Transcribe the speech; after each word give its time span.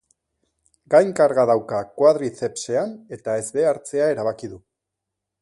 Gainkarga 0.93 1.45
dauka 1.51 1.81
kuadrizepsean 1.99 2.97
eta 3.19 3.37
ez 3.43 3.45
behartzea 3.59 4.11
erabaki 4.17 4.53
du. 4.57 4.61